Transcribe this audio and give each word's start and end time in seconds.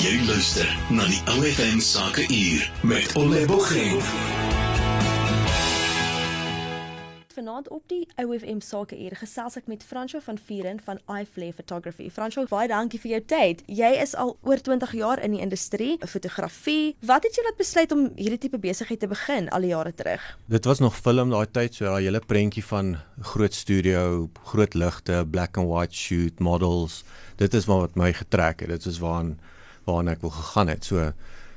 Jy 0.00 0.14
luister 0.24 0.68
na 0.88 1.04
die 1.04 1.18
OFM 1.28 1.76
Sake 1.84 2.22
Uur 2.32 2.62
met 2.88 3.10
Ole 3.20 3.42
Bogren. 3.44 3.98
Vanaand 7.34 7.68
op 7.68 7.82
die 7.92 8.06
OFM 8.16 8.62
Sake 8.64 8.96
Uur 8.96 9.18
gesels 9.20 9.58
ek 9.60 9.68
met 9.68 9.84
Franco 9.84 10.22
van 10.24 10.40
Vieren 10.40 10.80
van 10.86 11.02
iFlare 11.04 11.52
Photography. 11.58 12.08
Franco, 12.08 12.46
baie 12.48 12.70
dankie 12.72 13.00
vir 13.02 13.12
jou 13.12 13.20
tyd. 13.34 13.60
Jy 13.68 13.90
is 14.00 14.16
al 14.16 14.32
oor 14.40 14.64
20 14.70 14.96
jaar 14.96 15.20
in 15.20 15.36
die 15.36 15.42
industrie, 15.44 15.98
fotografie. 16.08 16.96
Wat 17.04 17.28
het 17.28 17.36
jou 17.36 17.44
laat 17.44 17.60
besluit 17.60 17.92
om 17.92 18.08
hierdie 18.16 18.40
tipe 18.46 18.62
besigheid 18.64 19.04
te 19.04 19.12
begin 19.12 19.52
al 19.52 19.68
die 19.68 19.74
jare 19.74 19.92
terug? 19.92 20.24
Dit 20.48 20.64
was 20.64 20.80
nog 20.80 20.96
film 20.96 21.36
daai 21.36 21.44
tyd, 21.52 21.76
so 21.76 21.84
daai 21.90 22.08
hele 22.08 22.24
prentjie 22.24 22.64
van 22.72 22.96
groot 23.34 23.52
studio, 23.52 24.30
groot 24.54 24.80
ligte, 24.80 25.20
black 25.28 25.60
and 25.60 25.68
white 25.68 25.92
shoot, 25.92 26.40
models. 26.40 27.02
Dit 27.36 27.52
is 27.52 27.68
wat 27.68 28.00
my 28.00 28.14
getrek 28.16 28.64
het. 28.64 28.72
Dit 28.72 28.88
is 28.88 29.04
waaraan 29.04 29.36
waarna 29.84 30.10
ek 30.12 30.20
wil 30.20 30.30
gegaan 30.30 30.68
het. 30.68 30.84
So 30.84 31.12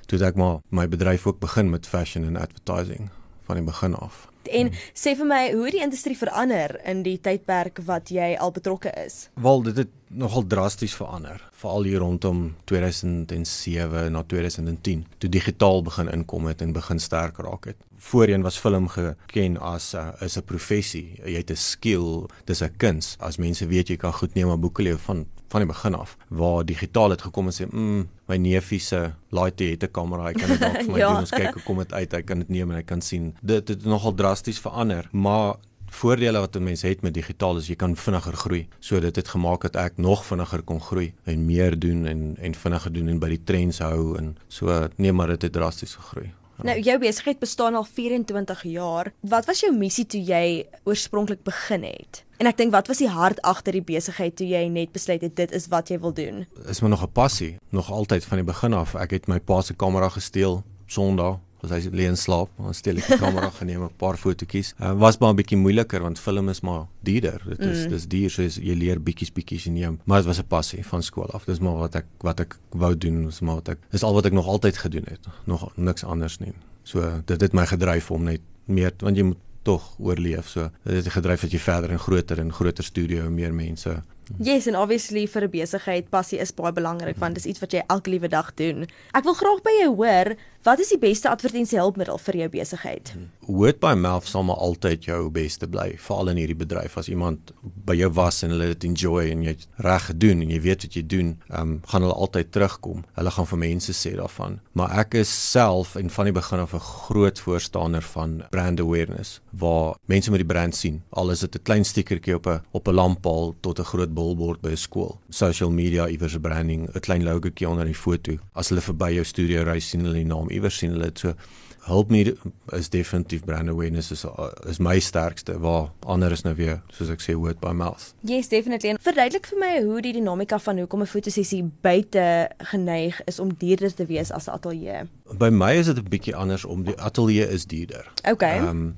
toe 0.06 0.20
het 0.20 0.28
ek 0.28 0.36
maar 0.36 0.62
my 0.70 0.88
bedryf 0.88 1.28
ook 1.28 1.40
begin 1.40 1.70
met 1.70 1.88
fashion 1.88 2.26
en 2.26 2.38
advertising 2.38 3.10
van 3.48 3.56
die 3.56 3.66
begin 3.66 3.96
af. 3.96 4.28
En 4.52 4.72
sê 4.92 5.14
vir 5.16 5.28
my, 5.28 5.42
hoe 5.54 5.64
het 5.68 5.76
die 5.78 5.84
industrie 5.84 6.18
verander 6.20 6.76
in 6.90 7.04
die 7.06 7.16
tydperk 7.24 7.80
wat 7.88 8.12
jy 8.12 8.34
al 8.36 8.52
betrokke 8.52 8.92
is? 9.06 9.30
Wel, 9.40 9.64
dit 9.70 9.78
het 9.86 9.94
nogal 10.14 10.46
drasties 10.48 10.96
verander, 10.96 11.40
veral 11.62 11.88
hier 11.88 12.04
rondom 12.04 12.44
2007 12.70 14.12
na 14.12 14.24
2010, 14.28 15.06
toe 15.18 15.30
digitaal 15.32 15.82
begin 15.88 16.12
inkom 16.12 16.50
het 16.52 16.62
en 16.62 16.76
begin 16.76 17.00
sterk 17.00 17.40
raak 17.44 17.72
het. 17.72 17.80
Voorheen 18.04 18.44
was 18.44 18.60
film 18.60 18.90
geken 18.92 19.58
as 19.58 19.94
'n 19.94 19.98
uh, 19.98 20.26
is 20.26 20.38
'n 20.38 20.44
professie. 20.44 21.20
Jy 21.24 21.38
het 21.38 21.52
'n 21.52 21.56
skill, 21.56 22.28
dis 22.46 22.62
'n 22.62 22.76
kuns. 22.78 23.16
As 23.20 23.38
mense 23.38 23.66
weet 23.66 23.88
jy 23.88 23.98
kan 23.98 24.14
goed 24.14 24.34
neem 24.36 24.52
'n 24.52 24.60
boeke 24.60 24.84
lewe 24.84 24.98
van 24.98 25.26
van 25.54 25.62
die 25.62 25.70
begin 25.70 25.94
af 25.94 26.18
waar 26.28 26.66
digitaal 26.66 27.10
het 27.10 27.22
gekom 27.22 27.46
en 27.46 27.54
sê, 27.54 27.66
"Mm, 27.70 28.10
my 28.34 28.40
neefie 28.42 28.82
se 28.82 29.12
laaitie 29.34 29.74
het 29.74 29.84
'n 29.84 29.92
kamera, 29.92 30.32
hy 30.32 30.34
kan 30.34 30.50
dit 30.50 30.60
dalk 30.60 30.82
vir 30.86 30.92
my 30.92 31.00
ja. 31.00 31.12
doen. 31.12 31.26
Ons 31.26 31.36
kyk 31.36 31.54
hoe 31.54 31.64
kom 31.64 31.78
dit 31.78 31.94
uit. 31.94 32.12
Hy 32.12 32.22
kan 32.22 32.40
dit 32.40 32.50
neem 32.50 32.72
en 32.72 32.82
hy 32.82 32.84
kan 32.84 33.02
sien." 33.02 33.36
Dit 33.42 33.68
het 33.68 33.86
nogal 33.86 34.14
drasties 34.14 34.60
verander, 34.60 35.08
maar 35.12 35.56
voordele 35.94 36.40
wat 36.40 36.56
'n 36.56 36.64
mens 36.64 36.82
het 36.82 37.02
met 37.02 37.14
digitaal 37.14 37.58
is 37.58 37.68
jy 37.68 37.76
kan 37.76 37.96
vinniger 37.96 38.34
groei. 38.34 38.68
So 38.80 39.00
dit 39.00 39.16
het 39.16 39.28
gemaak 39.28 39.62
dat 39.62 39.76
ek 39.76 39.98
nog 39.98 40.26
vinniger 40.26 40.62
kon 40.62 40.82
groei 40.82 41.14
en 41.24 41.46
meer 41.46 41.80
doen 41.80 42.06
en 42.06 42.36
en 42.38 42.56
vinniger 42.56 42.94
doen 42.94 43.08
en 43.08 43.20
by 43.20 43.30
die 43.30 43.44
trends 43.44 43.80
hou 43.80 44.18
en 44.18 44.38
so 44.48 44.88
nee, 44.98 45.12
maar 45.12 45.28
dit 45.28 45.42
het 45.42 45.52
drasties 45.52 45.96
gegroei. 45.96 46.32
Nou 46.64 46.78
jou 46.80 46.94
besigheid 46.96 47.40
bestaan 47.40 47.76
al 47.76 47.84
24 47.84 48.62
jaar. 48.64 49.10
Wat 49.20 49.46
was 49.46 49.60
jou 49.60 49.74
missie 49.76 50.06
toe 50.08 50.22
jy 50.24 50.64
oorspronklik 50.88 51.42
begin 51.44 51.84
het? 51.84 52.22
En 52.40 52.48
ek 52.48 52.56
dink 52.62 52.72
wat 52.72 52.88
was 52.88 53.02
die 53.04 53.10
hart 53.12 53.42
agter 53.44 53.76
die 53.76 53.84
besigheid 53.84 54.38
toe 54.40 54.48
jy 54.48 54.62
net 54.72 54.94
besluit 54.96 55.26
het 55.28 55.36
dit 55.36 55.52
is 55.52 55.68
wat 55.74 55.92
jy 55.92 56.00
wil 56.00 56.16
doen? 56.16 56.46
Is 56.72 56.80
my 56.80 56.88
nog 56.88 57.04
'n 57.04 57.12
passie, 57.12 57.58
nog 57.70 57.92
altyd 57.92 58.24
van 58.24 58.38
die 58.38 58.48
begin 58.48 58.74
af. 58.74 58.96
Ek 58.96 59.12
het 59.12 59.28
my 59.28 59.40
pa 59.40 59.62
se 59.62 59.74
kamera 59.74 60.10
gesteel 60.10 60.64
Sondag 60.88 61.40
as 61.64 61.72
hy 61.72 61.92
lê 61.96 62.08
en 62.12 62.18
slaap, 62.20 62.52
dan 62.58 62.76
steel 62.76 63.00
ek 63.02 63.08
die 63.14 63.20
kamera 63.22 63.50
geneem 63.60 63.84
'n 63.86 63.92
paar 63.98 64.18
fotootjies. 64.18 64.74
Uh, 64.80 64.94
was 65.00 65.20
maar 65.20 65.34
'n 65.34 65.40
bietjie 65.40 65.58
moeiliker 65.58 66.02
want 66.02 66.20
film 66.20 66.50
is 66.50 66.62
maar 66.62 66.88
duurder. 67.02 67.42
Dit 67.46 67.60
is 67.60 67.86
mm. 67.86 67.90
dis 67.90 68.08
duur 68.08 68.30
so 68.30 68.42
jy 68.44 68.76
leer 68.76 69.00
bietjies 69.00 69.32
bietjies 69.32 69.66
neem, 69.66 70.00
maar 70.06 70.18
dit 70.22 70.28
was 70.28 70.40
'n 70.40 70.48
passie 70.48 70.86
van 70.86 71.04
skool 71.04 71.32
af. 71.32 71.46
Dis 71.46 71.60
maar 71.60 71.78
wat 71.78 71.96
ek 71.96 72.06
wat 72.20 72.40
ek 72.40 72.58
wou 72.72 72.98
doen, 72.98 73.28
is 73.28 73.40
maar 73.40 73.56
wat 73.56 73.70
ek 73.70 73.80
is 73.92 74.04
al 74.04 74.14
wat 74.14 74.26
ek 74.26 74.34
nog 74.34 74.48
altyd 74.48 74.78
gedoen 74.78 75.06
het. 75.08 75.28
Nog 75.46 75.72
niks 75.76 76.04
anders 76.04 76.40
nie. 76.40 76.54
So 76.84 77.22
dit 77.26 77.42
het 77.42 77.54
my 77.54 77.66
gedryf 77.66 78.12
om 78.12 78.24
net 78.24 78.42
meer 78.66 78.92
want 79.00 79.18
jy 79.18 79.24
moet 79.24 79.40
tog 79.64 79.96
oorleef. 80.00 80.48
So 80.48 80.70
dit 80.84 81.04
het 81.04 81.14
gedryf 81.14 81.42
dat 81.42 81.52
jy 81.52 81.60
verder 81.60 81.92
en 81.92 82.00
groter 82.00 82.40
en 82.40 82.54
groter 82.54 82.84
studio 82.84 83.26
en 83.26 83.34
meer 83.34 83.54
mense 83.54 84.04
Yes, 84.40 84.68
and 84.68 84.78
obviously 84.80 85.28
vir 85.28 85.44
'n 85.44 85.52
besigheid 85.52 86.10
passie 86.10 86.40
is 86.40 86.54
baie 86.56 86.72
belangrik 86.72 87.18
want 87.20 87.36
dis 87.36 87.46
iets 87.46 87.60
wat 87.60 87.72
jy 87.72 87.84
elke 87.88 88.10
liewe 88.10 88.28
dag 88.28 88.54
doen. 88.54 88.88
Ek 89.14 89.24
wil 89.24 89.34
graag 89.34 89.62
by 89.62 89.74
jou 89.82 89.96
hoor, 89.96 90.36
wat 90.64 90.80
is 90.80 90.94
die 90.94 91.00
beste 91.00 91.30
advertensiehulpmiddel 91.30 92.18
vir 92.18 92.38
jou 92.44 92.50
besigheid? 92.50 93.14
Word 93.44 93.82
by 93.84 93.94
mouth 94.00 94.28
sal 94.30 94.46
maar 94.48 94.62
altyd 94.64 95.04
jou 95.04 95.28
beste 95.34 95.68
bly, 95.68 95.94
veral 96.00 96.32
in 96.32 96.40
hierdie 96.40 96.58
bedryf. 96.58 96.96
As 96.98 97.10
iemand 97.12 97.52
by 97.62 97.96
jou 98.00 98.10
was 98.16 98.42
en 98.46 98.54
hulle 98.56 98.70
dit 98.72 98.86
enjoy 98.88 99.26
en 99.34 99.44
jy 99.44 99.56
reg 99.84 100.08
gedoen 100.10 100.46
en 100.46 100.54
jy 100.54 100.60
weet 100.64 100.86
wat 100.88 100.96
jy 100.96 101.04
doen, 101.04 101.34
ehm 101.50 101.62
um, 101.62 101.74
gaan 101.92 102.06
hulle 102.06 102.16
altyd 102.26 102.52
terugkom. 102.56 103.04
Hulle 103.18 103.34
gaan 103.36 103.50
vir 103.52 103.62
mense 103.66 103.96
sê 103.98 104.14
daarvan. 104.16 104.60
Maar 104.80 104.96
ek 105.04 105.20
is 105.24 105.32
self 105.52 105.98
en 106.00 106.12
van 106.14 106.30
die 106.30 106.36
begin 106.36 106.64
af 106.64 106.74
'n 106.74 106.80
groot 106.80 107.40
voorstander 107.40 108.02
van 108.02 108.44
brand 108.52 108.80
awareness 108.80 109.42
waar 109.52 109.96
mense 110.06 110.32
met 110.32 110.40
die 110.40 110.54
brand 110.54 110.76
sien. 110.76 111.02
Al 111.12 111.32
is 111.32 111.40
dit 111.40 111.56
'n 111.56 111.64
klein 111.64 111.86
stikertjie 111.86 112.36
op 112.36 112.48
'n 112.48 112.62
op 112.72 112.88
'n 112.88 112.94
lamppaal 112.94 113.56
tot 113.62 113.80
'n 113.80 113.84
groot 113.84 114.14
billboard 114.14 114.62
by 114.62 114.70
'n 114.70 114.78
skool. 114.78 115.20
Social 115.30 115.72
media 115.72 116.08
iewers 116.08 116.36
'n 116.36 116.42
branding, 116.42 116.90
'n 116.96 117.00
klein 117.00 117.24
logotjie 117.24 117.70
onder 117.70 117.86
die 117.86 117.96
foto. 117.96 118.38
As 118.54 118.70
hulle 118.70 118.82
verby 118.82 119.14
jou 119.14 119.24
studio 119.24 119.64
ry, 119.64 119.80
sien 119.80 120.02
hulle 120.02 120.14
die 120.14 120.26
naam 120.26 120.50
iewers 120.54 120.78
sien 120.78 120.96
hulle 120.96 121.12
dit 121.12 121.26
so 121.26 121.36
help 121.84 122.10
me 122.10 122.36
is 122.72 122.90
definitief 122.90 123.44
brand 123.46 123.70
awareness 123.70 124.12
is 124.12 124.26
is 124.70 124.80
my 124.80 125.00
sterkste 125.00 125.58
waar 125.60 125.90
ander 126.00 126.32
is 126.32 126.44
nou 126.46 126.56
weer 126.56 126.80
soos 126.96 127.12
ek 127.12 127.24
sê 127.24 127.36
word 127.36 127.60
by 127.64 127.74
mouth. 127.76 128.14
Yes 128.28 128.48
definitely. 128.52 128.94
En 128.94 129.02
verduidelik 129.04 129.50
vir 129.52 129.60
my 129.60 129.72
hoe 129.84 130.02
die 130.06 130.14
dinamika 130.16 130.60
van 130.60 130.80
hoekom 130.80 131.04
'n 131.04 131.12
fotosessie 131.12 131.64
buite 131.82 132.50
geneig 132.72 133.20
is 133.26 133.40
om 133.40 133.54
duurder 133.54 133.94
te 133.94 134.06
wees 134.06 134.32
as 134.32 134.48
'n 134.48 134.56
ateljee. 134.56 135.08
By 135.38 135.50
my 135.50 135.72
is 135.80 135.86
dit 135.86 135.98
'n 135.98 136.10
bietjie 136.10 136.36
anders 136.36 136.66
om 136.66 136.84
die 136.84 136.98
ateljee 136.98 137.48
is 137.50 137.66
duurder. 137.66 138.12
Okay. 138.30 138.58
Ehm 138.58 138.68
um, 138.68 138.96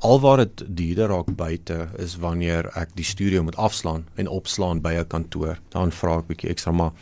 alwaar 0.00 0.36
dit 0.36 0.64
duurder 0.66 1.08
raak 1.08 1.34
buite 1.36 1.88
is 1.98 2.16
wanneer 2.16 2.70
ek 2.76 2.94
die 2.94 3.04
studio 3.04 3.42
moet 3.42 3.56
afslaan 3.56 4.06
en 4.14 4.28
opslaan 4.28 4.80
by 4.80 4.92
'n 4.92 5.06
kantoor. 5.06 5.58
Dan 5.68 5.92
vra 5.92 6.18
ek 6.18 6.26
bietjie 6.26 6.50
ekstra 6.50 6.72
maar 6.72 6.92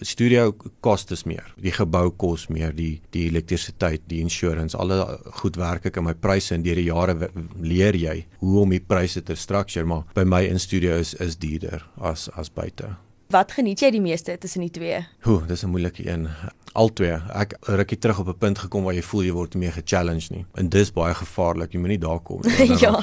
studio 0.00 0.52
kostes 0.80 1.24
meer. 1.24 1.46
Die 1.60 1.72
gebou 1.74 2.10
kos 2.10 2.48
meer, 2.52 2.74
die 2.74 3.00
die 3.14 3.26
elektrisiteit, 3.28 4.02
die 4.10 4.20
insurance, 4.24 4.76
alle 4.76 5.18
goed 5.40 5.58
werk 5.60 5.86
ek 5.86 6.00
in 6.00 6.08
my 6.08 6.14
pryse 6.14 6.54
en 6.54 6.62
deur 6.62 6.80
die 6.80 6.88
jare 6.88 7.30
leer 7.60 7.96
jy 7.96 8.24
hoe 8.42 8.60
om 8.64 8.74
die 8.74 8.82
pryse 8.82 9.22
te 9.22 9.36
structure, 9.38 9.86
maar 9.86 10.04
by 10.14 10.24
my 10.24 10.44
in 10.48 10.58
studio 10.58 10.98
is 10.98 11.14
is 11.14 11.36
duurder 11.36 11.84
as 12.00 12.28
as 12.34 12.50
buite. 12.50 12.94
Wat 13.34 13.50
geniet 13.56 13.80
jy 13.82 13.88
die 13.90 14.02
meeste 14.02 14.36
tussen 14.38 14.62
die 14.62 14.70
twee? 14.70 15.00
Hoe, 15.26 15.40
dis 15.46 15.64
'n 15.64 15.70
moeilike 15.70 16.06
een. 16.06 16.28
Albei. 16.72 17.18
Ek 17.34 17.56
rukkie 17.60 17.98
terug 17.98 18.18
op 18.18 18.28
'n 18.28 18.38
punt 18.38 18.58
gekom 18.58 18.84
waar 18.84 18.94
jy 18.94 19.02
voel 19.02 19.22
jy 19.22 19.32
word 19.32 19.54
meer 19.54 19.72
ge-challenged 19.72 20.30
nie. 20.30 20.46
En 20.54 20.68
dis 20.68 20.92
baie 20.92 21.14
gevaarlik. 21.14 21.72
Jy 21.72 21.78
moenie 21.78 21.98
daar 21.98 22.20
kom 22.20 22.40
nie. 22.42 22.78
ja 22.84 23.00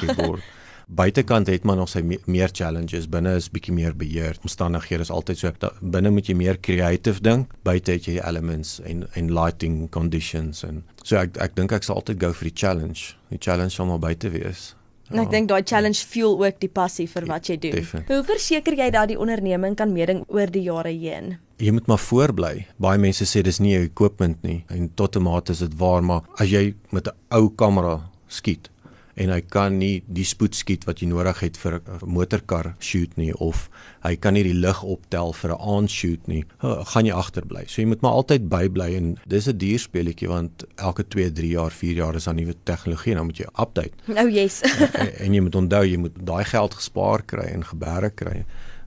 buitekant 0.86 1.46
het 1.46 1.62
maar 1.62 1.76
nog 1.76 1.88
sy 1.88 2.02
me 2.04 2.18
meer 2.26 2.50
challenges 2.52 3.08
binne 3.08 3.34
is 3.36 3.48
bietjie 3.50 3.72
meer 3.74 3.94
beheer 3.96 4.36
omstandighede 4.42 5.06
is 5.06 5.10
altyd 5.10 5.38
so 5.38 5.70
binne 5.80 6.10
moet 6.10 6.28
jy 6.28 6.34
meer 6.34 6.60
creative 6.60 7.22
dink 7.24 7.54
buite 7.62 7.92
het 7.92 8.04
jy 8.04 8.18
elements 8.20 8.80
en 8.80 9.06
en 9.14 9.32
lighting 9.32 9.88
conditions 9.90 10.64
en 10.68 10.84
so 11.02 11.16
ek 11.16 11.38
ek 11.46 11.56
dink 11.56 11.72
ek 11.72 11.82
sal 11.82 11.96
altyd 12.02 12.20
go 12.20 12.32
vir 12.32 12.50
die 12.50 12.56
challenge 12.64 13.14
die 13.30 13.40
challenge 13.40 13.82
om 13.82 13.94
buite 14.00 14.30
wees 14.30 14.74
En 15.12 15.22
ek 15.26 15.30
dink 15.30 15.48
daai 15.48 15.62
challenge 15.62 16.06
fuel 16.08 16.38
ook 16.40 16.60
die 16.60 16.70
passie 16.72 17.06
vir 17.06 17.26
wat 17.28 17.48
jy 17.50 17.56
doen. 17.60 17.76
Definitely. 17.76 18.16
Hoe 18.16 18.24
verseker 18.24 18.76
jy 18.78 18.90
dat 18.90 19.08
die 19.12 19.18
onderneming 19.18 19.76
kan 19.76 19.92
meeding 19.92 20.24
oor 20.28 20.50
die 20.50 20.64
jare 20.66 20.90
heen? 20.90 21.36
Jy 21.62 21.70
moet 21.76 21.86
maar 21.86 22.00
voorbly. 22.02 22.66
Baie 22.82 22.98
mense 22.98 23.26
sê 23.28 23.42
dis 23.44 23.60
nie 23.60 23.76
jou 23.76 23.84
equipment 23.86 24.42
nie 24.42 24.64
en 24.68 24.88
tot 24.96 25.16
'n 25.16 25.22
mate 25.22 25.52
is 25.52 25.58
dit 25.58 25.74
waar, 25.78 26.02
maar 26.02 26.22
as 26.38 26.48
jy 26.48 26.74
met 26.90 27.06
'n 27.06 27.14
ou 27.30 27.50
kamera 27.50 28.10
skiet, 28.28 28.71
en 29.14 29.32
hy 29.32 29.40
kan 29.52 29.76
nie 29.78 30.02
die 30.06 30.24
spoed 30.24 30.56
skiet 30.56 30.86
wat 30.88 31.02
jy 31.02 31.08
nodig 31.10 31.42
het 31.44 31.58
vir 31.60 31.80
'n 31.80 32.08
motorkar 32.08 32.74
shoot 32.80 33.16
nie 33.16 33.32
of 33.34 33.68
hy 34.02 34.16
kan 34.16 34.34
nie 34.34 34.42
die 34.42 34.56
lig 34.56 34.82
optel 34.82 35.32
vir 35.32 35.50
'n 35.52 35.60
aan 35.60 35.88
shoot 35.88 36.28
nie 36.28 36.44
gaan 36.60 37.06
jy 37.06 37.12
agterbly. 37.12 37.64
So 37.66 37.82
jy 37.82 37.88
moet 37.88 38.02
maar 38.02 38.12
altyd 38.12 38.48
bybly 38.48 38.94
en 38.96 39.18
dis 39.26 39.48
'n 39.48 39.58
duur 39.58 39.78
speletjie 39.78 40.28
want 40.28 40.64
elke 40.76 41.04
2, 41.08 41.32
3 41.32 41.48
jaar, 41.48 41.70
4 41.70 41.94
jaar 41.94 42.14
is 42.14 42.24
daar 42.24 42.34
nuwe 42.34 42.54
tegnologie 42.64 43.12
en 43.12 43.16
dan 43.16 43.26
moet 43.26 43.38
jy 43.38 43.46
update. 43.60 43.92
Nou 44.06 44.26
oh, 44.28 44.32
yes. 44.32 44.60
en, 44.62 45.18
en 45.18 45.34
jy 45.34 45.40
moet 45.40 45.54
onthou 45.54 45.84
jy 45.84 45.96
moet 45.96 46.16
daai 46.26 46.44
geld 46.44 46.74
gespaar 46.74 47.22
kry 47.22 47.52
en 47.52 47.64
geberre 47.64 48.10
kry. 48.10 48.44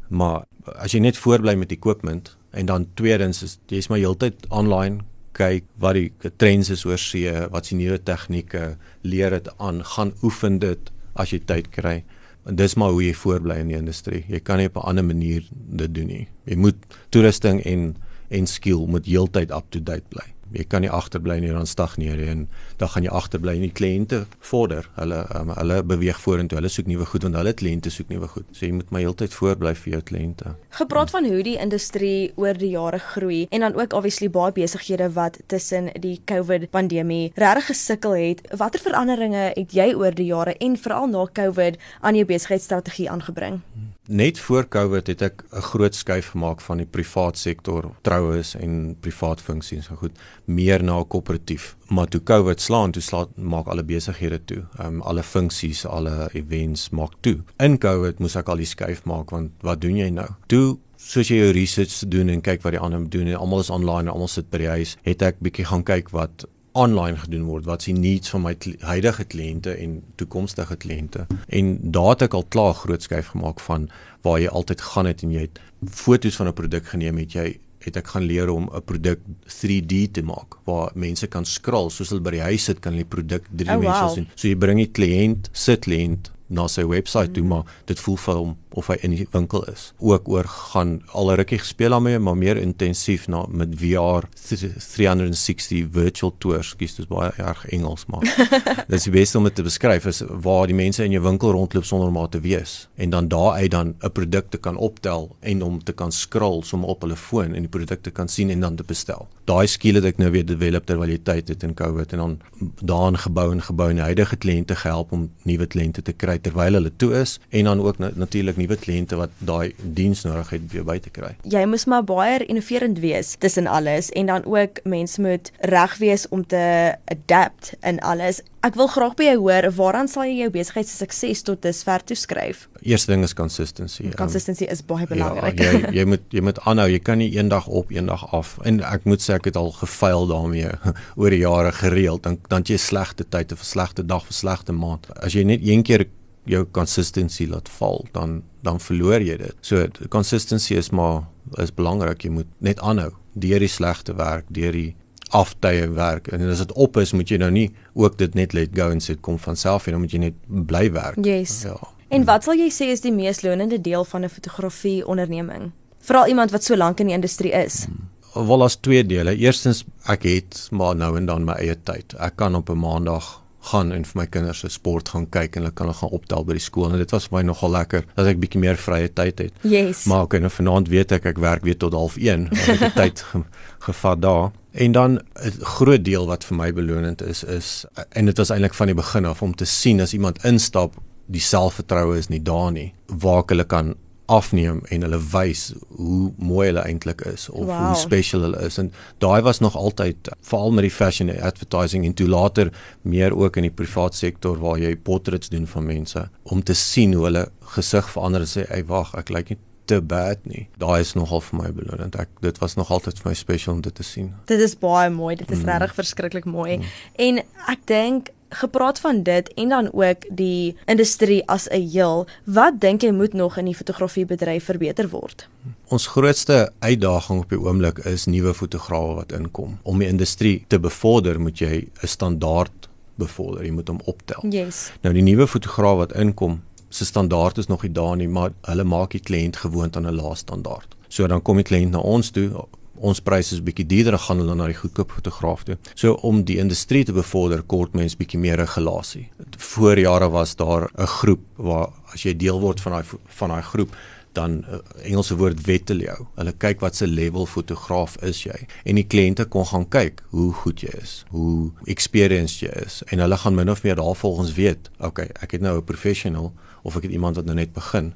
Maar 0.09 0.45
as 0.75 0.91
jy 0.91 0.99
net 0.99 1.17
voorbly 1.17 1.55
met 1.55 1.71
equipment 1.71 2.37
en 2.51 2.65
dan 2.65 2.87
tweedens 2.93 3.43
is 3.43 3.59
jy's 3.67 3.87
maar 3.87 3.99
heeltyd 3.99 4.47
online 4.49 5.03
kyk 5.35 5.67
wat 5.83 5.97
die 5.99 6.31
trends 6.39 6.71
is 6.73 6.85
oor 6.87 7.01
see, 7.01 7.31
wat 7.51 7.69
se 7.69 7.75
nuwe 7.75 7.99
tegnieke, 7.99 8.75
leer 9.03 9.35
dit 9.35 9.49
aan, 9.57 9.83
gaan 9.95 10.13
oefen 10.23 10.59
dit 10.63 10.91
as 11.15 11.33
jy 11.35 11.41
tyd 11.47 11.71
kry. 11.75 12.03
En 12.45 12.55
dis 12.55 12.75
maar 12.77 12.93
hoe 12.93 13.03
jy 13.03 13.13
voorbly 13.17 13.57
in 13.63 13.71
die 13.73 13.79
industrie. 13.79 14.23
Jy 14.29 14.39
kan 14.39 14.61
nie 14.61 14.69
op 14.69 14.77
'n 14.77 14.87
ander 14.89 15.05
manier 15.05 15.43
dit 15.51 15.93
doen 15.93 16.07
nie. 16.07 16.27
Jy 16.45 16.55
moet 16.55 16.77
toerusting 17.09 17.63
en 17.65 17.95
en 18.29 18.47
skill 18.47 18.87
moet 18.87 19.05
heeltyd 19.05 19.51
up 19.51 19.69
to 19.69 19.79
date 19.79 20.05
bly 20.09 20.34
jy 20.53 20.65
kan 20.69 20.83
nie 20.85 20.91
agterbly 20.91 21.39
nie 21.41 21.51
dan 21.53 21.67
stagneer 21.69 22.19
jy 22.21 22.27
en 22.33 22.43
dan 22.79 22.91
gaan 22.93 23.05
jy 23.07 23.13
agterbly 23.17 23.55
en 23.57 23.65
die 23.65 23.73
kliënte 23.73 24.21
vorder. 24.45 24.89
Hulle 24.99 25.23
um, 25.37 25.53
hulle 25.57 25.81
beweeg 25.87 26.19
vorentoe 26.21 26.59
hulle 26.59 26.71
soek 26.71 26.89
nuwe 26.89 27.07
goed 27.09 27.25
want 27.27 27.39
hulle 27.39 27.55
kliënte 27.57 27.91
soek 27.93 28.11
nuwe 28.13 28.29
goed. 28.31 28.47
So 28.51 28.67
jy 28.67 28.75
moet 28.77 28.93
my 28.95 29.01
heeltyd 29.05 29.33
voorbly 29.35 29.73
vir 29.81 29.97
jou 29.97 30.01
kliënte. 30.11 30.55
Gepraat 30.79 31.13
van 31.15 31.27
hoe 31.29 31.41
die 31.45 31.57
industrie 31.61 32.31
oor 32.41 32.57
die 32.59 32.73
jare 32.75 32.99
groei 32.99 33.45
en 33.49 33.65
dan 33.65 33.79
ook 33.79 33.97
obviously 33.97 34.29
baie 34.29 34.53
besighede 34.55 35.09
wat 35.17 35.39
tussen 35.51 35.89
die 36.01 36.19
covid 36.29 36.69
pandemie 36.71 37.31
regtig 37.35 37.71
gesukkel 37.71 38.15
het 38.19 38.45
watter 38.57 38.81
veranderinge 38.83 39.51
het 39.55 39.75
jy 39.75 39.91
oor 39.97 40.15
die 40.15 40.29
jare 40.29 40.55
en 40.59 40.77
veral 40.77 41.09
na 41.11 41.25
covid 41.33 41.79
aan 42.01 42.15
jou 42.19 42.25
besigheidsstrategie 42.29 43.09
aangebring 43.09 43.61
Net 44.07 44.39
voor 44.39 44.67
Covid 44.69 45.07
het 45.07 45.21
ek 45.21 45.43
'n 45.49 45.61
groot 45.61 45.95
skuif 45.95 46.27
gemaak 46.29 46.61
van 46.61 46.77
die 46.77 46.85
privaat 46.85 47.37
sektor, 47.37 47.91
troues 48.01 48.55
en 48.55 48.95
privaat 48.99 49.41
funksies, 49.41 49.85
so 49.85 49.95
goed, 49.95 50.11
meer 50.45 50.83
na 50.83 50.99
'n 50.99 51.07
koöperatief. 51.07 51.75
Maar 51.89 52.07
toe 52.07 52.23
Covid 52.23 52.61
slaan, 52.61 52.91
toe 52.91 53.01
slaan 53.01 53.27
maak 53.35 53.67
alle 53.67 53.83
besighede 53.83 54.45
toe. 54.45 54.65
Ehm 54.77 54.87
um, 54.87 55.01
alle 55.01 55.23
funksies, 55.23 55.85
alle 55.85 56.29
events 56.33 56.89
maak 56.89 57.11
toe. 57.19 57.43
In 57.57 57.77
Covid 57.77 58.19
moes 58.19 58.35
ek 58.35 58.49
al 58.49 58.57
die 58.57 58.65
skuif 58.65 59.03
maak 59.03 59.29
want 59.29 59.51
wat 59.61 59.81
doen 59.81 59.95
jy 59.95 60.09
nou? 60.09 60.29
Toe 60.45 60.77
soos 60.97 61.27
jy 61.27 61.37
jou 61.37 61.51
research 61.51 62.07
doen 62.07 62.29
en 62.29 62.41
kyk 62.41 62.61
wat 62.61 62.71
die 62.71 62.81
ander 62.81 63.09
doen 63.09 63.27
en 63.27 63.35
almal 63.35 63.59
is 63.59 63.69
online 63.69 64.07
en 64.07 64.13
almal 64.13 64.27
sit 64.27 64.49
by 64.49 64.57
die 64.57 64.67
huis, 64.67 64.97
het 65.01 65.21
ek 65.21 65.35
bietjie 65.39 65.65
gaan 65.65 65.83
kyk 65.83 66.09
wat 66.09 66.45
online 66.75 67.17
gedoen 67.17 67.45
word 67.47 67.65
wat 67.65 67.85
se 67.85 67.91
needs 67.95 68.29
van 68.33 68.43
my 68.45 68.55
huidige 68.83 69.23
kliënte 69.31 69.75
en 69.79 69.99
toekomstige 70.19 70.75
kliënte 70.75 71.25
en 71.47 71.77
daar 71.95 72.09
het 72.15 72.27
ek 72.27 72.35
al 72.37 72.47
klaar 72.55 72.75
groot 72.81 73.05
skuif 73.05 73.31
gemaak 73.33 73.63
van 73.63 73.87
waar 74.27 74.41
jy 74.41 74.49
altyd 74.51 74.81
gaan 74.81 75.09
het 75.09 75.23
en 75.23 75.31
jy 75.35 75.45
het 75.47 75.61
foto's 75.91 76.35
van 76.35 76.47
'n 76.51 76.57
produk 76.59 76.91
geneem 76.91 77.17
het 77.23 77.33
jy 77.33 77.47
het 77.85 77.97
ek 78.01 78.07
gaan 78.07 78.25
leer 78.27 78.49
om 78.49 78.69
'n 78.73 78.83
produk 78.83 79.19
3D 79.47 80.11
te 80.11 80.21
maak 80.21 80.57
waar 80.65 80.91
mense 80.95 81.27
kan 81.27 81.45
skrol 81.45 81.89
soos 81.89 82.09
hulle 82.09 82.21
by 82.21 82.31
die 82.31 82.47
huis 82.51 82.63
sit 82.63 82.79
kan 82.79 82.93
hulle 82.93 83.05
die 83.07 83.15
produk 83.15 83.47
3 83.51 83.77
oh, 83.77 83.83
wow. 83.83 84.13
sien 84.13 84.27
so 84.35 84.47
jy 84.47 84.55
bring 84.55 84.79
die 84.79 84.91
kliënt 84.91 85.49
sit 85.53 85.85
kliënt 85.85 86.31
na 86.47 86.67
sy 86.67 86.85
webwerf 86.85 87.31
toe, 87.33 87.43
mm. 87.43 87.49
maar 87.49 87.63
dit 87.85 87.99
voel 87.99 88.17
vir 88.17 88.35
hom 88.35 88.55
of 88.75 88.89
hy 88.91 88.97
in 89.07 89.13
die 89.15 89.25
winkel 89.31 89.63
is. 89.71 89.87
Ook 90.03 90.27
oor 90.29 90.47
gaan 90.47 91.01
al 91.15 91.31
'n 91.31 91.37
rukkie 91.39 91.59
gespeel 91.59 91.89
daarmee, 91.89 92.19
maar 92.19 92.37
meer 92.37 92.57
intensief 92.57 93.27
na 93.27 93.45
met 93.49 93.75
VR 93.75 94.27
360 94.35 95.87
virtual 95.91 96.35
tours, 96.37 96.69
skies 96.69 96.95
dis 96.95 97.07
baie 97.07 97.31
erg 97.37 97.65
Engels 97.65 98.05
maar. 98.05 98.23
dit 98.89 98.97
is 98.97 99.03
die 99.03 99.11
beste 99.11 99.37
om 99.37 99.43
dit 99.43 99.55
te 99.55 99.63
beskryf 99.63 100.05
is 100.05 100.21
waar 100.29 100.67
die 100.67 100.75
mense 100.75 101.03
in 101.03 101.11
jou 101.11 101.23
winkel 101.23 101.51
rondloop 101.51 101.85
sonder 101.85 102.07
om 102.07 102.29
te 102.29 102.39
wees 102.39 102.87
en 102.95 103.09
dan 103.09 103.27
daar 103.27 103.51
uit 103.61 103.71
dan 103.71 103.95
'n 104.01 104.11
produk 104.11 104.49
te 104.49 104.57
kan 104.57 104.77
optel 104.77 105.35
en 105.39 105.61
om 105.61 105.83
te 105.83 105.93
kan 105.93 106.11
scroll 106.11 106.63
sommer 106.63 106.89
op 106.89 107.01
hulle 107.01 107.15
foon 107.15 107.55
en 107.55 107.61
die 107.61 107.69
produkte 107.69 108.11
kan 108.11 108.27
sien 108.27 108.49
en 108.49 108.59
dan 108.59 108.75
te 108.75 108.83
bestel. 108.83 109.27
Daai 109.45 109.67
skill 109.67 109.95
het 109.95 110.05
ek 110.05 110.17
nou 110.17 110.31
weer 110.31 110.45
develop 110.45 110.85
terwyl 110.85 111.09
jy 111.09 111.19
tyd 111.23 111.47
het 111.47 111.63
in 111.63 111.73
COVID 111.73 112.13
en 112.13 112.17
dan 112.17 112.39
daarin 112.81 113.17
gebou 113.17 113.51
en 113.51 113.61
gebou 113.61 113.89
en 113.89 113.97
huidige 113.97 114.35
kliënte 114.35 114.75
gehelp 114.75 115.11
om 115.11 115.31
nuwe 115.43 115.65
kliënte 115.65 116.01
te 116.01 116.13
kry 116.13 116.34
terwyl 116.41 116.79
hulle 116.79 116.91
toe 116.95 117.13
is 117.21 117.39
en 117.49 117.69
dan 117.69 117.81
ook 117.81 117.97
natuurlik 117.97 118.57
nuwe 118.57 118.75
kliënte 118.75 119.19
wat 119.19 119.29
daai 119.37 119.73
diens 119.81 120.23
nodig 120.23 120.49
het 120.49 120.71
weer 120.71 120.87
by 120.87 120.97
te 120.99 121.09
kry. 121.09 121.35
Jy 121.43 121.65
moes 121.69 121.85
maar 121.85 122.03
baie 122.03 122.41
innoverend 122.45 122.99
wees 122.99 123.35
tussen 123.39 123.67
alles 123.67 124.11
en 124.11 124.25
dan 124.25 124.45
ook 124.45 124.81
mense 124.83 125.21
moet 125.21 125.51
reg 125.59 125.97
wees 125.97 126.27
om 126.29 126.45
te 126.47 126.95
adapt 127.05 127.73
in 127.81 127.99
alles. 127.99 128.41
Ek 128.65 128.73
wil 128.79 128.87
graag 128.89 129.13
by 129.19 129.27
jou 129.27 129.35
hoor 129.43 129.67
waaraan 129.77 130.07
sal 130.09 130.25
jy 130.25 130.39
jou 130.39 130.47
besigheid 130.55 130.87
se 130.89 130.95
sukses 130.97 131.43
tot 131.45 131.61
dusver 131.61 132.01
toeskryf? 132.09 132.63
Eerste 132.81 133.11
ding 133.11 133.21
is 133.25 133.35
consistency. 133.37 134.07
Consistency 134.17 134.65
um, 134.65 134.71
is 134.73 134.81
baie 134.85 135.05
belangrik. 135.09 135.61
Ja, 135.61 135.75
jy 135.75 135.99
jy 135.99 136.05
moet 136.09 136.25
jy 136.33 136.41
moet 136.47 136.61
aanhou. 136.65 136.87
Jy 136.89 137.01
kan 137.05 137.21
nie 137.21 137.29
eendag 137.35 137.67
op 137.67 137.93
eendag 137.93 138.25
af. 138.33 138.55
En 138.65 138.81
ek 138.81 139.05
moet 139.05 139.21
sê 139.21 139.37
ek 139.37 139.51
het 139.51 139.59
al 139.59 139.69
gefaal 139.75 140.25
daarmee 140.31 140.71
oor 141.19 141.35
die 141.35 141.43
jare 141.43 141.75
gereeld. 141.77 142.25
Dan 142.25 142.39
dan 142.49 142.65
jy 142.65 142.79
slegte 142.81 143.27
tyd 143.29 143.53
of 143.53 143.61
'n 143.61 143.71
slegte 143.75 144.05
dag 144.05 144.25
of 144.25 144.33
'n 144.33 144.39
slegte 144.41 144.73
maand. 144.73 145.11
As 145.21 145.37
jy 145.37 145.45
net 145.45 145.61
een 145.61 145.85
keer 145.85 146.07
jou 146.45 146.65
consistency 146.71 147.47
laat 147.49 147.69
val, 147.79 148.05
dan 148.11 148.43
dan 148.65 148.79
verloor 148.79 149.21
jy 149.21 149.37
dit. 149.37 149.55
So 149.61 149.87
consistency 150.09 150.75
is 150.75 150.89
maar 150.89 151.27
is 151.61 151.73
belangrik. 151.73 152.23
Jy 152.25 152.29
moet 152.29 152.47
net 152.57 152.79
aanhou 152.79 153.11
deur 153.33 153.59
die 153.59 153.69
slegte 153.69 154.15
werk, 154.17 154.45
deur 154.49 154.71
die 154.73 154.95
aftye 155.35 155.89
werk. 155.93 156.27
En 156.33 156.41
as 156.49 156.63
dit 156.63 156.71
op 156.73 156.97
is, 156.97 157.13
moet 157.13 157.29
jy 157.29 157.37
nou 157.41 157.51
nie 157.51 157.67
ook 157.93 158.17
dit 158.17 158.33
net 158.37 158.53
let 158.53 158.73
go 158.77 158.89
en 158.93 159.03
sê 159.03 159.17
kom 159.21 159.37
van 159.41 159.59
self 159.59 159.85
nie, 159.85 159.95
dan 159.95 160.01
moet 160.05 160.15
jy 160.15 160.23
net 160.27 160.41
bly 160.47 160.87
werk. 160.95 161.19
Yes. 161.25 161.63
Ja. 161.67 161.77
En 162.13 162.25
wat 162.25 162.45
sal 162.45 162.59
jy 162.59 162.69
sê 162.73 162.91
is 162.93 163.03
die 163.03 163.13
mees 163.13 163.41
lonende 163.43 163.81
deel 163.81 164.05
van 164.05 164.23
'n 164.23 164.29
fotografie 164.29 165.05
onderneming? 165.07 165.71
Veral 165.99 166.27
iemand 166.27 166.51
wat 166.51 166.63
so 166.63 166.75
lank 166.75 166.99
in 166.99 167.07
die 167.07 167.15
industrie 167.15 167.51
is. 167.51 167.85
Hmm. 167.85 168.47
Wel 168.47 168.63
as 168.63 168.75
twee 168.75 169.05
dele. 169.05 169.35
Eerstens 169.35 169.85
ek 170.05 170.23
het 170.23 170.67
maar 170.71 170.95
nou 170.95 171.17
en 171.17 171.25
dan 171.25 171.45
my 171.45 171.53
eie 171.53 171.75
tyd. 171.83 172.13
Ek 172.19 172.35
kan 172.35 172.55
op 172.55 172.69
'n 172.69 172.77
maandag 172.77 173.44
gaan 173.71 173.91
en 173.95 174.05
vir 174.07 174.19
my 174.19 174.25
kinders 174.31 174.59
se 174.63 174.69
sport 174.73 175.09
gaan 175.13 175.27
kyk 175.33 175.55
en 175.55 175.65
hulle 175.65 175.73
kan 175.75 175.89
hulle 175.89 175.97
gaan 175.99 176.13
optel 176.17 176.45
by 176.47 176.57
die 176.57 176.63
skool 176.63 176.91
en 176.91 177.01
dit 177.01 177.15
was 177.15 177.29
vir 177.29 177.37
my 177.39 177.43
nogal 177.47 177.73
lekker 177.75 178.05
dat 178.15 178.29
ek 178.31 178.41
bietjie 178.43 178.61
meer 178.61 178.79
vrye 178.79 179.09
tyd 179.09 179.41
het. 179.45 179.63
Yes. 179.63 180.05
Maar 180.09 180.27
ek 180.27 180.37
en 180.39 180.51
vanaand 180.57 180.91
weet 180.93 181.15
ek 181.19 181.25
ek 181.33 181.41
werk 181.43 181.65
weer 181.67 181.79
tot 181.81 181.95
0.5 181.97 182.21
en 182.35 182.47
ek 182.51 182.85
het 182.85 182.95
tyd 182.99 183.25
ge, 183.31 183.43
gevat 183.87 184.21
daar. 184.21 184.51
En 184.73 184.91
dan 184.91 185.19
'n 185.19 185.65
groot 185.77 186.03
deel 186.03 186.25
wat 186.27 186.43
vir 186.43 186.57
my 186.57 186.71
belonend 186.73 187.21
is 187.21 187.43
is 187.43 187.85
en 188.11 188.25
dit 188.25 188.37
was 188.37 188.49
eintlik 188.49 188.73
van 188.73 188.87
die 188.87 188.95
begin 188.95 189.25
af 189.25 189.41
om 189.41 189.55
te 189.55 189.65
sien 189.65 190.01
as 190.01 190.13
iemand 190.13 190.43
instap 190.43 190.95
die 191.25 191.41
selfvertroue 191.41 192.17
is 192.17 192.29
nie 192.29 192.41
daar 192.41 192.71
nie 192.71 192.93
waar 193.07 193.43
ek 193.43 193.49
hulle 193.49 193.65
kan 193.65 193.95
afneem 194.25 194.81
en 194.89 195.05
hulle 195.05 195.19
wys 195.31 195.67
hoe 195.97 196.31
mooi 196.37 196.67
hulle 196.67 196.81
eintlik 196.85 197.21
is 197.29 197.49
of 197.49 197.67
wow. 197.67 197.87
hoe 197.87 197.99
special 197.99 198.47
hulle 198.47 198.63
is 198.65 198.79
en 198.81 198.91
daai 199.23 199.41
was 199.45 199.61
nog 199.61 199.77
altyd 199.77 200.31
veral 200.41 200.71
met 200.71 200.87
die 200.87 200.93
fashion 200.93 201.29
advertising 201.29 202.05
en 202.05 202.13
toe 202.13 202.27
later 202.29 202.71
meer 203.01 203.35
ook 203.37 203.57
in 203.61 203.69
die 203.69 203.75
privaat 203.83 204.17
sektor 204.17 204.57
waar 204.63 204.81
jy 204.81 204.95
portraits 204.95 205.53
doen 205.53 205.67
van 205.67 205.85
mense 205.85 206.27
om 206.43 206.63
te 206.63 206.73
sien 206.73 207.13
hoe 207.13 207.27
hulle 207.29 207.47
gesig 207.77 208.09
verander 208.09 208.45
en 208.47 208.53
sê 208.55 208.67
ey 208.69 208.83
wag 208.89 209.13
ek 209.19 209.33
lyk 209.33 209.53
nie 209.53 209.61
te 209.85 210.01
bad 210.01 210.41
nie. 210.49 210.65
Daai 210.81 210.99
is 211.03 211.13
nogal 211.13 211.41
vir 211.45 211.59
my 211.59 211.69
belonend. 211.75 212.15
Ek 212.19 212.31
dit 212.41 212.57
was 212.61 212.75
nog 212.79 212.91
altyd 212.93 213.19
vir 213.21 213.29
my 213.29 213.35
special 213.37 213.75
om 213.77 213.83
dit 213.85 213.95
te 213.95 214.05
sien. 214.05 214.31
Dit 214.49 214.61
is 214.65 214.73
baie 214.81 215.11
mooi. 215.13 215.35
Dit 215.37 215.51
is 215.53 215.61
mm. 215.61 215.69
regtig 215.69 215.99
verskriklik 215.99 216.47
mooi. 216.49 216.79
Mm. 216.79 216.95
En 217.27 217.41
ek 217.75 217.85
dink 217.91 218.31
gepraat 218.49 218.99
van 218.99 219.23
dit 219.23 219.53
en 219.53 219.69
dan 219.69 219.89
ook 219.93 220.17
die 220.29 220.75
industrie 220.85 221.47
as 221.47 221.67
'n 221.69 221.89
heel, 221.89 222.27
wat 222.43 222.79
dink 222.79 223.01
jy 223.01 223.11
moet 223.11 223.33
nog 223.33 223.57
in 223.57 223.65
die 223.65 223.75
fotografiebedryf 223.75 224.63
verbeter 224.63 225.09
word? 225.09 225.47
Ons 225.87 226.07
grootste 226.07 226.71
uitdaging 226.79 227.39
op 227.39 227.49
die 227.49 227.59
oomblik 227.59 227.97
is 227.97 228.25
nuwe 228.25 228.53
fotograwe 228.53 229.13
wat 229.13 229.31
inkom. 229.31 229.79
Om 229.81 229.99
die 229.99 230.07
industrie 230.07 230.65
te 230.67 230.79
bevorder, 230.79 231.39
moet 231.39 231.59
jy 231.59 231.87
'n 232.01 232.07
standaard 232.07 232.89
bevorder. 233.15 233.65
Jy 233.65 233.71
moet 233.71 233.87
hom 233.87 233.99
optel. 234.05 234.43
Yes. 234.49 234.91
Nou 235.01 235.13
die 235.13 235.23
nuwe 235.23 235.47
fotograaf 235.47 235.97
wat 235.97 236.15
inkom, 236.15 236.61
se 236.89 237.05
standaard 237.05 237.57
is 237.57 237.67
nog 237.67 237.81
nie 237.81 237.91
daar 237.91 238.15
nie, 238.15 238.27
maar 238.27 238.51
hulle 238.61 238.83
maak 238.83 239.11
die 239.11 239.19
kliënt 239.19 239.55
gewoond 239.55 239.95
aan 239.95 240.07
'n 240.07 240.15
lae 240.15 240.35
standaard. 240.35 240.95
So 241.07 241.27
dan 241.27 241.41
kom 241.41 241.55
die 241.55 241.63
kliënt 241.63 241.91
na 241.91 241.99
ons 241.99 242.29
toe 242.29 242.67
ons 242.99 243.21
pryse 243.21 243.53
is 243.55 243.63
bietjie 243.63 243.85
duurder 243.85 244.17
gaan 244.19 244.39
hulle 244.39 244.55
na 244.55 244.67
die 244.67 244.77
goedkoop 244.77 245.11
fotograaf 245.11 245.63
toe. 245.63 245.77
So 245.95 246.13
om 246.27 246.43
die 246.43 246.57
industrie 246.57 247.03
te 247.05 247.13
bevorder 247.13 247.61
kort 247.61 247.93
mens 247.93 248.15
bietjie 248.15 248.39
meer 248.39 248.57
regulasie. 248.57 249.29
Voor 249.57 249.99
jare 249.99 250.29
was 250.29 250.55
daar 250.55 250.89
'n 250.97 251.07
groep 251.07 251.41
waar 251.55 251.89
as 252.13 252.23
jy 252.23 252.35
deel 252.37 252.59
word 252.59 252.79
van 252.81 252.91
daai 252.91 253.03
van 253.27 253.49
daai 253.49 253.61
groep 253.61 253.95
dan 254.35 254.65
uh, 254.67 254.79
Engelse 255.03 255.35
woord 255.35 255.61
wettel 255.65 256.01
jou. 256.03 256.17
Hulle 256.35 256.53
kyk 256.57 256.79
wat 256.83 256.95
se 256.95 257.07
level 257.07 257.45
fotograaf 257.45 258.17
is 258.21 258.43
jy 258.43 258.57
en 258.83 258.99
die 258.99 259.07
kliënte 259.07 259.45
kon 259.45 259.65
gaan 259.65 259.87
kyk 259.89 260.23
hoe 260.35 260.51
goed 260.53 260.83
jy 260.83 260.91
is, 261.01 261.23
hoe 261.29 261.71
experienced 261.91 262.61
jy 262.65 262.73
is 262.85 263.01
en 263.07 263.23
hulle 263.23 263.37
gaan 263.37 263.55
min 263.55 263.71
of 263.71 263.83
meer 263.83 263.95
daarvolgens 263.95 264.53
weet, 264.59 264.91
okay, 264.99 265.29
ek 265.41 265.57
het 265.57 265.61
nou 265.61 265.77
'n 265.77 265.83
professional 265.83 266.53
of 266.83 266.95
ek 266.95 267.03
het 267.03 267.11
iemand 267.11 267.35
wat 267.35 267.45
nou 267.45 267.55
net 267.55 267.73
begin. 267.73 268.13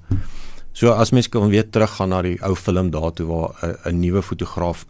So 0.73 0.91
as 0.91 1.11
mens 1.11 1.29
kan 1.29 1.49
weer 1.49 1.69
teruggaan 1.69 2.09
na 2.09 2.21
die 2.21 2.37
ou 2.45 2.55
film 2.55 2.91
daartoe 2.91 3.25
waar 3.27 3.77
'n 3.85 3.99
nuwe 3.99 4.21
fotograaf 4.21 4.85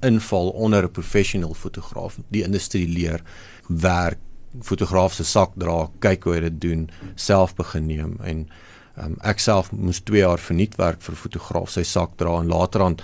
inval 0.00 0.48
onder 0.48 0.84
'n 0.84 0.90
professional 0.90 1.54
fotograaf, 1.54 2.18
die 2.28 2.42
industrie 2.42 2.88
leer 2.88 3.22
werk, 3.68 4.18
fotograaf 4.60 5.12
se 5.12 5.24
sak 5.24 5.50
dra, 5.56 5.90
kyk 5.98 6.24
hoe 6.24 6.34
hy 6.34 6.40
dit 6.40 6.60
doen, 6.60 6.90
self 7.14 7.54
begin 7.54 7.86
neem 7.86 8.16
en 8.22 8.48
um, 8.96 9.16
ek 9.20 9.38
self 9.38 9.72
moes 9.72 10.00
2 10.00 10.18
jaar 10.18 10.38
verniet 10.38 10.76
werk 10.76 11.02
vir 11.02 11.14
fotograaf 11.14 11.70
sy 11.70 11.82
sak 11.82 12.16
dra 12.16 12.40
en 12.40 12.48
later 12.48 12.82
aan 12.82 12.96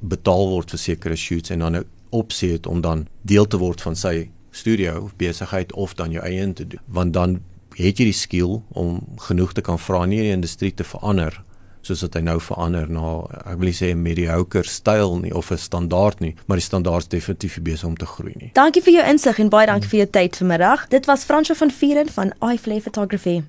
betaal 0.00 0.48
word 0.48 0.70
vir 0.70 0.78
sekere 0.78 1.16
shoots 1.16 1.50
en 1.50 1.58
dan 1.58 1.76
'n 1.76 1.84
opsie 2.10 2.52
het 2.52 2.66
om 2.66 2.80
dan 2.80 3.06
deel 3.22 3.46
te 3.46 3.56
word 3.56 3.80
van 3.80 3.96
sy 3.96 4.30
studio 4.50 5.00
of 5.00 5.16
besigheid 5.16 5.72
of 5.72 5.94
dan 5.94 6.10
jou 6.10 6.24
eie 6.24 6.52
te 6.52 6.66
doen. 6.66 6.80
Want 6.86 7.12
dan 7.12 7.40
het 7.76 7.98
jy 7.98 8.04
die 8.04 8.12
skill 8.12 8.62
om 8.68 9.06
genoeg 9.16 9.52
te 9.52 9.60
kan 9.60 9.78
vra 9.78 10.04
nie 10.06 10.20
die 10.20 10.34
industrie 10.34 10.74
te 10.74 10.84
verander 10.84 11.44
soos 11.82 12.00
dit 12.00 12.14
hy 12.14 12.20
nou 12.20 12.38
verander 12.40 12.88
na 12.90 13.22
ek 13.44 13.58
wil 13.58 13.70
nie 13.70 13.76
sê 13.76 13.92
'n 13.92 14.02
mediocre 14.02 14.64
styl 14.64 15.18
nie 15.18 15.34
of 15.34 15.50
'n 15.50 15.58
standaard 15.58 16.20
nie, 16.20 16.34
maar 16.46 16.56
die 16.56 16.64
standaard 16.64 17.02
is 17.02 17.08
definitief 17.08 17.58
besig 17.62 17.84
om 17.84 17.96
te 17.96 18.06
groei 18.06 18.34
nie. 18.36 18.50
Dankie 18.54 18.82
vir 18.82 18.92
jou 18.94 19.06
insig 19.06 19.38
en 19.38 19.48
baie 19.48 19.66
dankie 19.66 19.88
vir 19.88 19.98
jou 19.98 20.10
tyd 20.10 20.36
vanmiddag. 20.36 20.88
Dit 20.88 21.06
was 21.06 21.24
Fransjo 21.24 21.54
van 21.54 21.70
Vieren 21.70 22.08
van 22.08 22.32
iFlay 22.52 22.80
Photography. 22.80 23.42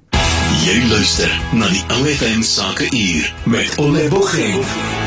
Jy 0.65 0.89
luister 0.89 1.31
na 1.53 1.67
die 1.67 1.83
OFM 1.95 2.41
Sake 2.41 2.85
Uur 2.91 3.33
met 3.45 3.77
Ole 3.77 4.09
Bogeng. 4.09 5.00